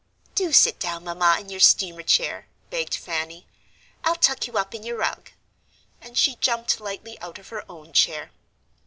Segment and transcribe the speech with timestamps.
[0.33, 3.45] "Do sit down, Mamma, in your steamer chair," begged Fanny;
[4.03, 5.29] "I'll tuck you up in your rug."
[6.01, 8.31] And she jumped lightly out of her own chair.